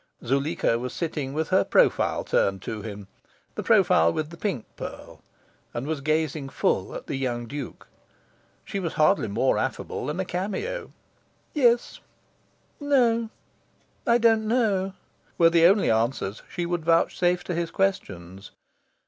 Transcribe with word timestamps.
Zuleika 0.23 0.79
was 0.79 0.93
sitting 0.95 1.31
with 1.31 1.49
her 1.49 1.63
profile 1.63 2.23
turned 2.23 2.63
to 2.63 2.81
him 2.81 3.07
the 3.53 3.61
profile 3.61 4.11
with 4.11 4.31
the 4.31 4.35
pink 4.35 4.65
pearl 4.75 5.21
and 5.75 5.85
was 5.85 6.01
gazing 6.01 6.49
full 6.49 6.95
at 6.95 7.05
the 7.05 7.17
young 7.17 7.45
Duke. 7.45 7.87
She 8.65 8.79
was 8.79 8.93
hardly 8.93 9.27
more 9.27 9.59
affable 9.59 10.07
than 10.07 10.19
a 10.19 10.25
cameo. 10.25 10.91
"Yes," 11.53 11.99
"No," 12.79 13.29
"I 14.07 14.17
don't 14.17 14.47
know," 14.47 14.93
were 15.37 15.51
the 15.51 15.67
only 15.67 15.91
answers 15.91 16.41
she 16.49 16.65
would 16.65 16.83
vouchsafe 16.83 17.43
to 17.43 17.53
his 17.53 17.69
questions. 17.69 18.49